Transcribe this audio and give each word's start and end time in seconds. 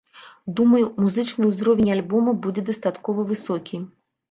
Думаю, 0.59 0.81
музычны 1.03 1.51
ўзровень 1.51 1.93
альбома 1.97 2.35
будзе 2.47 2.65
дастаткова 2.73 3.29
высокі. 3.35 3.85